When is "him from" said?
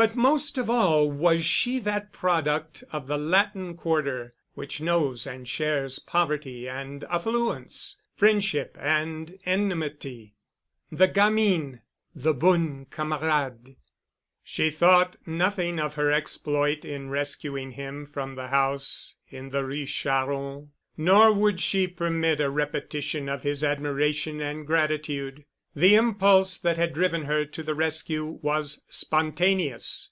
17.72-18.34